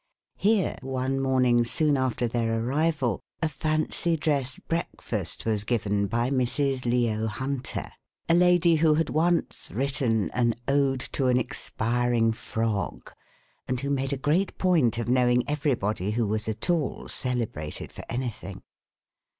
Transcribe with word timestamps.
Here, 0.37 0.77
one 0.81 1.19
morning 1.19 1.63
soon 1.63 1.95
after 1.95 2.27
their 2.27 2.59
arrival, 2.65 3.19
a 3.39 3.47
fancy 3.47 4.17
dress 4.17 4.57
breakfast 4.57 5.45
was 5.45 5.63
given 5.63 6.07
by 6.07 6.31
Mrs. 6.31 6.85
Leo 6.85 7.27
Hunter, 7.27 7.91
a 8.27 8.33
lady 8.33 8.77
who 8.77 8.95
had 8.95 9.11
once 9.11 9.69
written 9.71 10.31
an 10.31 10.55
Ode 10.67 11.01
to 11.11 11.27
an 11.27 11.37
Expiring 11.37 12.31
Frog 12.31 13.11
and 13.67 13.79
who 13.81 13.91
made 13.91 14.11
a 14.11 14.17
great 14.17 14.57
point 14.57 14.97
of 14.97 15.07
knowing 15.07 15.47
everybody 15.47 16.09
who 16.09 16.25
was 16.25 16.47
at 16.47 16.71
all 16.71 17.07
celebrated 17.07 17.91
for 17.91 18.03
anything. 18.09 18.63